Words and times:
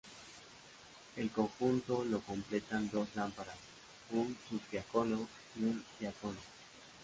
El 1.15 1.29
conjunto 1.29 2.03
lo 2.03 2.21
completan 2.21 2.89
dos 2.89 3.07
lámparas, 3.13 3.53
un 4.09 4.35
subdiácono, 4.49 5.27
un 5.57 5.85
diácono. 5.99 6.39